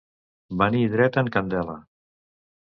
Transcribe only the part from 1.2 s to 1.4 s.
en